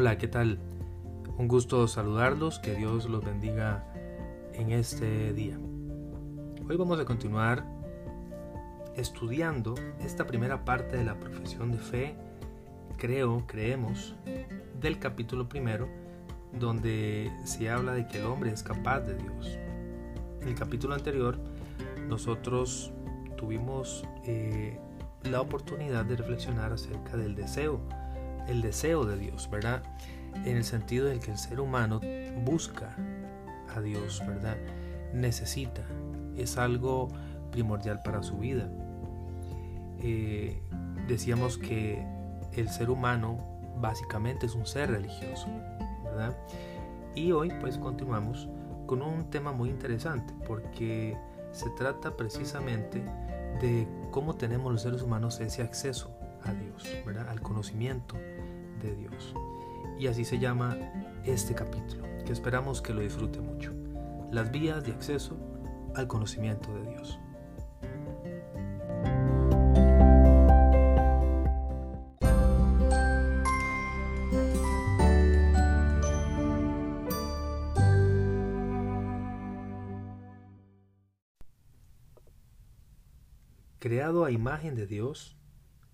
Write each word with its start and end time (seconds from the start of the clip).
Hola, 0.00 0.16
¿qué 0.16 0.28
tal? 0.28 0.58
Un 1.36 1.46
gusto 1.46 1.86
saludarlos, 1.86 2.58
que 2.58 2.74
Dios 2.74 3.04
los 3.04 3.22
bendiga 3.22 3.84
en 4.54 4.70
este 4.70 5.34
día. 5.34 5.58
Hoy 6.66 6.76
vamos 6.78 6.98
a 6.98 7.04
continuar 7.04 7.66
estudiando 8.96 9.74
esta 10.02 10.26
primera 10.26 10.64
parte 10.64 10.96
de 10.96 11.04
la 11.04 11.20
profesión 11.20 11.70
de 11.70 11.76
fe, 11.76 12.16
creo, 12.96 13.44
creemos, 13.46 14.16
del 14.80 14.98
capítulo 14.98 15.50
primero, 15.50 15.86
donde 16.58 17.30
se 17.44 17.68
habla 17.68 17.92
de 17.92 18.08
que 18.08 18.20
el 18.20 18.24
hombre 18.24 18.52
es 18.52 18.62
capaz 18.62 19.00
de 19.00 19.16
Dios. 19.16 19.58
En 20.40 20.48
el 20.48 20.54
capítulo 20.54 20.94
anterior, 20.94 21.38
nosotros 22.08 22.90
tuvimos 23.36 24.02
eh, 24.24 24.80
la 25.24 25.42
oportunidad 25.42 26.06
de 26.06 26.16
reflexionar 26.16 26.72
acerca 26.72 27.18
del 27.18 27.34
deseo, 27.34 27.82
el 28.48 28.62
deseo 28.62 29.04
de 29.04 29.16
Dios, 29.16 29.48
¿verdad? 29.50 29.82
En 30.44 30.56
el 30.56 30.64
sentido 30.64 31.06
de 31.06 31.18
que 31.18 31.30
el 31.30 31.38
ser 31.38 31.60
humano 31.60 32.00
busca 32.44 32.96
a 33.74 33.80
Dios, 33.80 34.22
¿verdad? 34.26 34.56
Necesita, 35.12 35.82
es 36.36 36.56
algo 36.56 37.08
primordial 37.50 38.00
para 38.02 38.22
su 38.22 38.38
vida. 38.38 38.68
Eh, 40.02 40.60
decíamos 41.06 41.58
que 41.58 42.04
el 42.52 42.68
ser 42.68 42.90
humano 42.90 43.38
básicamente 43.80 44.46
es 44.46 44.54
un 44.54 44.66
ser 44.66 44.90
religioso, 44.90 45.46
¿verdad? 46.04 46.36
Y 47.14 47.32
hoy 47.32 47.52
pues 47.60 47.78
continuamos 47.78 48.48
con 48.86 49.02
un 49.02 49.30
tema 49.30 49.52
muy 49.52 49.68
interesante 49.68 50.34
porque 50.46 51.16
se 51.52 51.70
trata 51.70 52.16
precisamente 52.16 53.02
de 53.60 53.86
cómo 54.10 54.34
tenemos 54.34 54.72
los 54.72 54.82
seres 54.82 55.02
humanos 55.02 55.40
ese 55.40 55.62
acceso 55.62 56.19
a 56.44 56.52
Dios, 56.52 56.88
¿verdad? 57.04 57.28
al 57.28 57.40
conocimiento 57.40 58.16
de 58.82 58.94
Dios. 58.96 59.34
Y 59.98 60.06
así 60.06 60.24
se 60.24 60.38
llama 60.38 60.76
este 61.24 61.54
capítulo, 61.54 62.04
que 62.24 62.32
esperamos 62.32 62.80
que 62.80 62.94
lo 62.94 63.00
disfrute 63.00 63.40
mucho. 63.40 63.72
Las 64.30 64.50
vías 64.50 64.84
de 64.84 64.92
acceso 64.92 65.36
al 65.94 66.06
conocimiento 66.06 66.72
de 66.74 66.90
Dios. 66.90 67.18
Creado 83.80 84.26
a 84.26 84.30
imagen 84.30 84.74
de 84.74 84.86
Dios, 84.86 85.39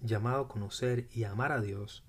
llamado 0.01 0.43
a 0.43 0.49
conocer 0.49 1.09
y 1.13 1.25
amar 1.25 1.53
a 1.53 1.61
Dios, 1.61 2.05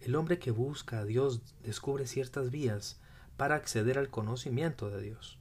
el 0.00 0.14
hombre 0.14 0.38
que 0.38 0.50
busca 0.50 1.00
a 1.00 1.04
Dios 1.04 1.42
descubre 1.62 2.06
ciertas 2.06 2.50
vías 2.50 3.00
para 3.36 3.56
acceder 3.56 3.98
al 3.98 4.10
conocimiento 4.10 4.90
de 4.90 5.02
Dios. 5.02 5.38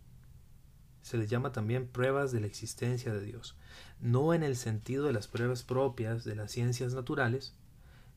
Se 1.02 1.18
les 1.18 1.30
llama 1.30 1.52
también 1.52 1.88
pruebas 1.88 2.32
de 2.32 2.42
la 2.42 2.48
existencia 2.48 3.14
de 3.14 3.22
Dios, 3.22 3.56
no 4.00 4.34
en 4.34 4.44
el 4.44 4.56
sentido 4.56 5.06
de 5.06 5.14
las 5.14 5.28
pruebas 5.28 5.64
propias 5.64 6.24
de 6.24 6.36
las 6.36 6.52
ciencias 6.52 6.94
naturales, 6.94 7.56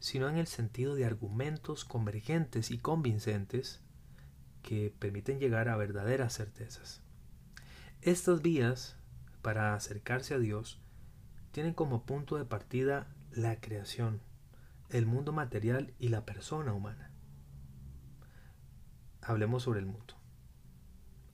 sino 0.00 0.28
en 0.28 0.36
el 0.36 0.46
sentido 0.46 0.94
de 0.94 1.04
argumentos 1.04 1.84
convergentes 1.84 2.70
y 2.70 2.78
convincentes 2.78 3.80
que 4.62 4.92
permiten 4.98 5.38
llegar 5.38 5.68
a 5.68 5.76
verdaderas 5.76 6.34
certezas. 6.34 7.02
Estas 8.02 8.42
vías 8.42 8.96
para 9.42 9.74
acercarse 9.74 10.34
a 10.34 10.38
Dios 10.38 10.80
tienen 11.52 11.74
como 11.74 12.04
punto 12.04 12.36
de 12.36 12.44
partida 12.44 13.06
la 13.32 13.60
creación, 13.60 14.20
el 14.88 15.06
mundo 15.06 15.32
material 15.32 15.94
y 16.00 16.08
la 16.08 16.24
persona 16.24 16.72
humana. 16.72 17.12
Hablemos 19.22 19.62
sobre 19.62 19.78
el 19.78 19.86
mundo. 19.86 20.14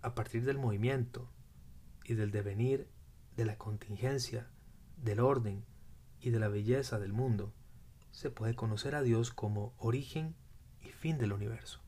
A 0.02 0.14
partir 0.14 0.44
del 0.44 0.58
movimiento 0.58 1.30
y 2.04 2.14
del 2.14 2.32
devenir 2.32 2.86
de 3.34 3.46
la 3.46 3.56
contingencia, 3.56 4.50
del 4.98 5.20
orden 5.20 5.64
y 6.20 6.30
de 6.30 6.38
la 6.38 6.48
belleza 6.48 6.98
del 6.98 7.14
mundo, 7.14 7.54
se 8.10 8.30
puede 8.30 8.54
conocer 8.54 8.94
a 8.94 9.02
Dios 9.02 9.30
como 9.30 9.74
origen 9.78 10.34
y 10.82 10.90
fin 10.90 11.16
del 11.16 11.32
universo. 11.32 11.80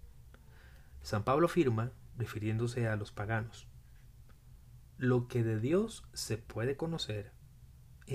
San 1.03 1.23
Pablo 1.23 1.47
afirma, 1.47 1.93
refiriéndose 2.17 2.89
a 2.89 2.97
los 2.97 3.13
paganos, 3.13 3.69
lo 4.97 5.29
que 5.29 5.45
de 5.45 5.61
Dios 5.61 6.05
se 6.15 6.39
puede 6.39 6.77
conocer 6.77 7.33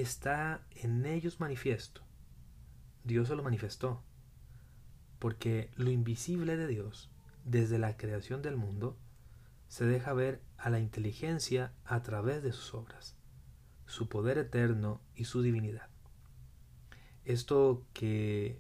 está 0.01 0.65
en 0.75 1.05
ellos 1.05 1.39
manifiesto. 1.39 2.01
Dios 3.03 3.27
se 3.27 3.35
lo 3.35 3.43
manifestó. 3.43 4.03
Porque 5.19 5.69
lo 5.75 5.89
invisible 5.89 6.57
de 6.57 6.67
Dios, 6.67 7.09
desde 7.45 7.79
la 7.79 7.95
creación 7.95 8.41
del 8.41 8.57
mundo, 8.57 8.97
se 9.67 9.85
deja 9.85 10.13
ver 10.13 10.41
a 10.57 10.69
la 10.69 10.79
inteligencia 10.79 11.73
a 11.85 12.03
través 12.03 12.43
de 12.43 12.51
sus 12.51 12.73
obras, 12.73 13.15
su 13.85 14.09
poder 14.09 14.37
eterno 14.37 15.01
y 15.15 15.25
su 15.25 15.41
divinidad. 15.41 15.89
Esto 17.25 17.85
que 17.93 18.59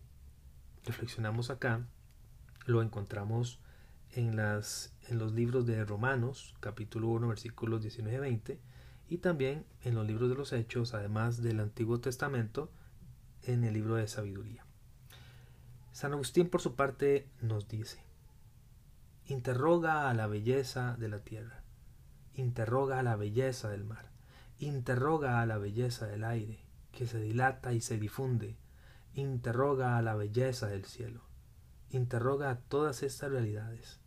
reflexionamos 0.85 1.49
acá 1.49 1.85
lo 2.65 2.81
encontramos 2.81 3.59
en, 4.11 4.35
las, 4.35 4.95
en 5.07 5.19
los 5.19 5.33
libros 5.33 5.65
de 5.65 5.83
Romanos, 5.83 6.55
capítulo 6.59 7.09
1, 7.09 7.27
versículos 7.27 7.83
19-20, 7.83 8.57
y 9.07 9.17
también 9.17 9.65
en 9.83 9.95
los 9.95 10.05
libros 10.05 10.29
de 10.29 10.35
los 10.35 10.53
Hechos, 10.53 10.93
además 10.93 11.41
del 11.41 11.59
Antiguo 11.59 11.99
Testamento, 11.99 12.71
en 13.43 13.63
el 13.63 13.73
libro 13.73 13.95
de 13.95 14.07
Sabiduría. 14.07 14.65
San 15.91 16.13
Agustín, 16.13 16.49
por 16.49 16.61
su 16.61 16.75
parte, 16.75 17.29
nos 17.41 17.67
dice, 17.67 18.03
interroga 19.25 20.09
a 20.09 20.13
la 20.13 20.27
belleza 20.27 20.95
de 20.97 21.09
la 21.09 21.19
tierra, 21.19 21.63
interroga 22.33 22.99
a 22.99 23.03
la 23.03 23.15
belleza 23.15 23.69
del 23.69 23.83
mar, 23.83 24.11
interroga 24.57 25.41
a 25.41 25.45
la 25.45 25.57
belleza 25.57 26.07
del 26.07 26.23
aire, 26.23 26.65
que 26.91 27.05
se 27.05 27.19
dilata 27.19 27.73
y 27.73 27.81
se 27.81 27.97
difunde, 27.97 28.57
interroga 29.13 29.97
a 29.97 30.01
la 30.01 30.15
belleza 30.15 30.67
del 30.67 30.85
cielo, 30.85 31.21
interroga 31.89 32.49
a 32.49 32.59
todas 32.59 33.03
estas 33.03 33.31
realidades, 33.31 33.99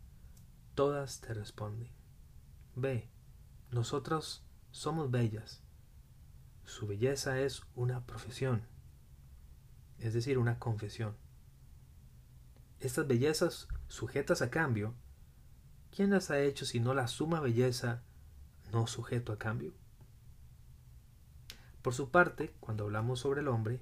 todas 0.75 1.21
te 1.21 1.33
responden. 1.33 1.91
Ve, 2.75 3.09
nosotros 3.71 4.46
somos 4.71 5.11
bellas. 5.11 5.63
Su 6.63 6.87
belleza 6.87 7.39
es 7.39 7.63
una 7.75 8.05
profesión, 8.05 8.63
es 9.99 10.13
decir, 10.13 10.37
una 10.37 10.59
confesión. 10.59 11.15
Estas 12.79 13.07
bellezas 13.07 13.67
sujetas 13.87 14.41
a 14.41 14.49
cambio, 14.49 14.93
¿quién 15.95 16.11
las 16.11 16.29
ha 16.29 16.39
hecho 16.39 16.65
si 16.65 16.79
no 16.79 16.93
la 16.93 17.07
suma 17.07 17.39
belleza 17.39 18.03
no 18.71 18.85
sujeto 18.85 19.31
a 19.31 19.39
cambio? 19.39 19.73
Por 21.81 21.93
su 21.93 22.11
parte, 22.11 22.53
cuando 22.59 22.83
hablamos 22.83 23.21
sobre 23.21 23.41
el 23.41 23.47
hombre, 23.47 23.81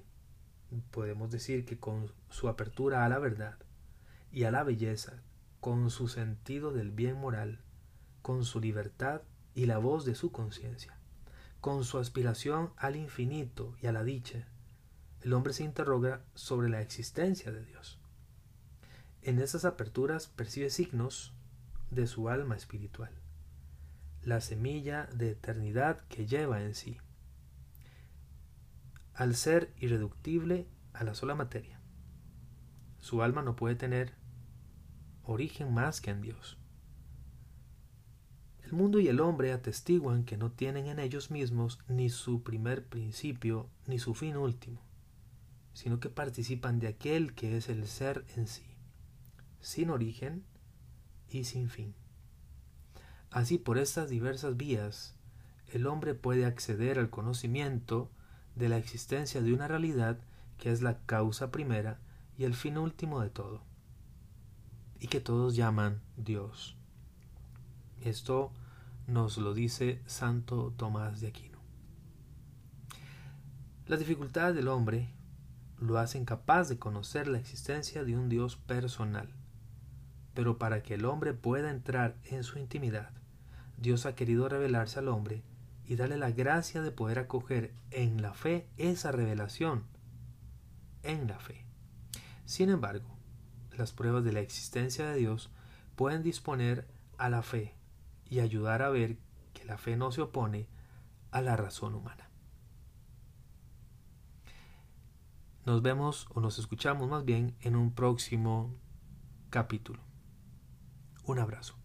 podemos 0.90 1.30
decir 1.30 1.64
que 1.64 1.78
con 1.78 2.12
su 2.30 2.48
apertura 2.48 3.04
a 3.04 3.08
la 3.08 3.18
verdad 3.18 3.58
y 4.30 4.44
a 4.44 4.50
la 4.50 4.62
belleza, 4.62 5.22
con 5.60 5.90
su 5.90 6.08
sentido 6.08 6.72
del 6.72 6.90
bien 6.90 7.16
moral, 7.16 7.60
con 8.22 8.44
su 8.44 8.60
libertad 8.60 9.22
y 9.56 9.64
la 9.64 9.78
voz 9.78 10.04
de 10.04 10.14
su 10.14 10.30
conciencia. 10.30 10.96
Con 11.60 11.82
su 11.82 11.98
aspiración 11.98 12.72
al 12.76 12.94
infinito 12.94 13.74
y 13.82 13.86
a 13.86 13.92
la 13.92 14.04
dicha, 14.04 14.46
el 15.22 15.32
hombre 15.32 15.54
se 15.54 15.64
interroga 15.64 16.22
sobre 16.34 16.68
la 16.68 16.82
existencia 16.82 17.50
de 17.50 17.64
Dios. 17.64 17.98
En 19.22 19.40
esas 19.40 19.64
aperturas 19.64 20.28
percibe 20.28 20.68
signos 20.68 21.32
de 21.90 22.06
su 22.06 22.28
alma 22.28 22.54
espiritual, 22.54 23.10
la 24.22 24.42
semilla 24.42 25.08
de 25.14 25.30
eternidad 25.30 26.02
que 26.08 26.26
lleva 26.26 26.62
en 26.62 26.74
sí, 26.74 26.98
al 29.14 29.34
ser 29.34 29.72
irreductible 29.78 30.68
a 30.92 31.02
la 31.02 31.14
sola 31.14 31.34
materia. 31.34 31.80
Su 32.98 33.22
alma 33.22 33.40
no 33.40 33.56
puede 33.56 33.74
tener 33.74 34.12
origen 35.22 35.72
más 35.72 36.02
que 36.02 36.10
en 36.10 36.20
Dios. 36.20 36.58
El 38.66 38.72
mundo 38.72 38.98
y 38.98 39.06
el 39.06 39.20
hombre 39.20 39.52
atestiguan 39.52 40.24
que 40.24 40.36
no 40.36 40.50
tienen 40.50 40.86
en 40.86 40.98
ellos 40.98 41.30
mismos 41.30 41.78
ni 41.86 42.10
su 42.10 42.42
primer 42.42 42.84
principio 42.84 43.70
ni 43.86 44.00
su 44.00 44.12
fin 44.12 44.36
último, 44.36 44.82
sino 45.72 46.00
que 46.00 46.08
participan 46.08 46.80
de 46.80 46.88
aquel 46.88 47.32
que 47.34 47.56
es 47.56 47.68
el 47.68 47.86
ser 47.86 48.24
en 48.34 48.48
sí, 48.48 48.64
sin 49.60 49.90
origen 49.90 50.42
y 51.30 51.44
sin 51.44 51.68
fin. 51.68 51.94
Así 53.30 53.56
por 53.56 53.78
estas 53.78 54.10
diversas 54.10 54.56
vías, 54.56 55.14
el 55.72 55.86
hombre 55.86 56.14
puede 56.14 56.44
acceder 56.44 56.98
al 56.98 57.08
conocimiento 57.08 58.10
de 58.56 58.68
la 58.68 58.78
existencia 58.78 59.42
de 59.42 59.52
una 59.52 59.68
realidad 59.68 60.18
que 60.58 60.72
es 60.72 60.82
la 60.82 60.98
causa 61.06 61.52
primera 61.52 62.00
y 62.36 62.42
el 62.42 62.54
fin 62.54 62.78
último 62.78 63.20
de 63.20 63.30
todo, 63.30 63.62
y 64.98 65.06
que 65.06 65.20
todos 65.20 65.54
llaman 65.54 66.00
Dios. 66.16 66.76
Esto 68.02 68.52
nos 69.06 69.38
lo 69.38 69.54
dice 69.54 70.00
Santo 70.06 70.72
Tomás 70.76 71.20
de 71.20 71.28
Aquino. 71.28 71.58
Las 73.86 74.00
dificultades 74.00 74.54
del 74.54 74.68
hombre 74.68 75.08
lo 75.78 75.98
hacen 75.98 76.24
capaz 76.24 76.68
de 76.68 76.78
conocer 76.78 77.28
la 77.28 77.38
existencia 77.38 78.04
de 78.04 78.16
un 78.16 78.28
Dios 78.28 78.56
personal, 78.56 79.28
Pero 80.34 80.58
para 80.58 80.82
que 80.82 80.94
el 80.94 81.04
hombre 81.06 81.32
pueda 81.32 81.70
entrar 81.70 82.16
en 82.24 82.44
su 82.44 82.58
intimidad, 82.58 83.10
Dios 83.78 84.04
ha 84.04 84.14
querido 84.14 84.48
revelarse 84.48 84.98
al 84.98 85.08
hombre 85.08 85.42
y 85.86 85.96
darle 85.96 86.18
la 86.18 86.30
gracia 86.30 86.82
de 86.82 86.90
poder 86.90 87.18
acoger 87.18 87.72
en 87.90 88.20
la 88.20 88.34
fe 88.34 88.66
esa 88.76 89.12
revelación. 89.12 89.84
En 91.02 91.26
la 91.28 91.38
fe. 91.38 91.64
Sin 92.44 92.68
embargo, 92.68 93.16
las 93.76 93.92
pruebas 93.92 94.24
de 94.24 94.32
la 94.32 94.40
existencia 94.40 95.06
de 95.06 95.16
Dios 95.16 95.50
pueden 95.94 96.22
disponer 96.22 96.86
a 97.18 97.30
la 97.30 97.42
fe 97.42 97.75
y 98.28 98.40
ayudar 98.40 98.82
a 98.82 98.90
ver 98.90 99.18
que 99.52 99.64
la 99.64 99.78
fe 99.78 99.96
no 99.96 100.12
se 100.12 100.22
opone 100.22 100.68
a 101.30 101.40
la 101.40 101.56
razón 101.56 101.94
humana. 101.94 102.30
Nos 105.64 105.82
vemos 105.82 106.28
o 106.32 106.40
nos 106.40 106.58
escuchamos 106.58 107.08
más 107.08 107.24
bien 107.24 107.56
en 107.60 107.74
un 107.74 107.92
próximo 107.92 108.74
capítulo. 109.50 110.00
Un 111.24 111.40
abrazo. 111.40 111.76